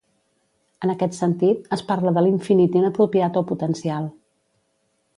[0.87, 4.13] En aquest sentit, es parla de l'infinit inapropiat o potencial.